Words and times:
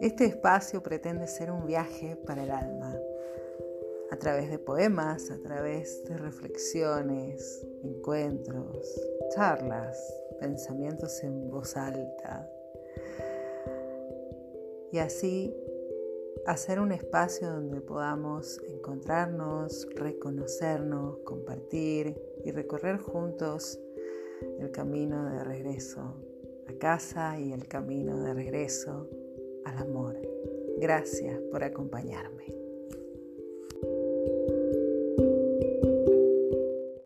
Este 0.00 0.26
espacio 0.26 0.82
pretende 0.82 1.26
ser 1.26 1.50
un 1.50 1.66
viaje 1.66 2.16
para 2.26 2.44
el 2.44 2.50
alma, 2.50 2.94
a 4.10 4.16
través 4.18 4.50
de 4.50 4.58
poemas, 4.58 5.30
a 5.30 5.38
través 5.38 6.04
de 6.04 6.18
reflexiones, 6.18 7.66
encuentros, 7.82 9.00
charlas, 9.34 9.98
pensamientos 10.38 11.22
en 11.22 11.48
voz 11.48 11.78
alta. 11.78 12.46
Y 14.92 14.98
así 14.98 15.56
hacer 16.46 16.78
un 16.78 16.92
espacio 16.92 17.50
donde 17.50 17.80
podamos 17.80 18.60
encontrarnos, 18.68 19.88
reconocernos, 19.94 21.18
compartir 21.24 22.20
y 22.44 22.50
recorrer 22.50 22.98
juntos 22.98 23.80
el 24.60 24.70
camino 24.72 25.30
de 25.30 25.42
regreso 25.42 26.14
a 26.68 26.72
casa 26.78 27.38
y 27.40 27.52
el 27.52 27.66
camino 27.66 28.22
de 28.22 28.34
regreso 28.34 29.08
al 29.66 29.78
amor. 29.78 30.16
Gracias 30.78 31.40
por 31.50 31.64
acompañarme. 31.64 32.65